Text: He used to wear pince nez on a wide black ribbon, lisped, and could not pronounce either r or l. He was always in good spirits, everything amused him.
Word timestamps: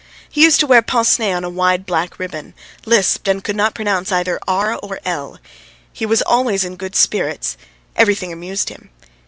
He 0.27 0.41
used 0.45 0.59
to 0.61 0.65
wear 0.65 0.81
pince 0.81 1.19
nez 1.19 1.35
on 1.35 1.43
a 1.43 1.49
wide 1.51 1.85
black 1.85 2.17
ribbon, 2.17 2.55
lisped, 2.87 3.27
and 3.27 3.43
could 3.43 3.55
not 3.55 3.75
pronounce 3.75 4.11
either 4.11 4.39
r 4.47 4.73
or 4.77 4.99
l. 5.05 5.37
He 5.93 6.07
was 6.07 6.23
always 6.23 6.63
in 6.63 6.75
good 6.75 6.95
spirits, 6.95 7.55
everything 7.95 8.33
amused 8.33 8.69
him. 8.69 8.89